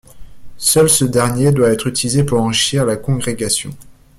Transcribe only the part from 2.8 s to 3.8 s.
la congrégation.